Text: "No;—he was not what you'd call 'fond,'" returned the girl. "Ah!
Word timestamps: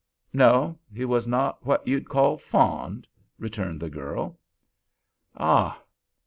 "No;—he 0.33 1.05
was 1.05 1.27
not 1.27 1.63
what 1.63 1.87
you'd 1.87 2.09
call 2.09 2.35
'fond,'" 2.35 3.05
returned 3.37 3.79
the 3.81 3.89
girl. 3.91 4.39
"Ah! 5.37 5.79